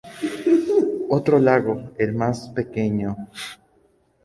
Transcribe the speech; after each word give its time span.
Otro 1.09 1.37
lago, 1.37 1.91
el 1.99 2.13
más 2.15 2.49
pequeño 2.49 3.15
St. 3.35 3.61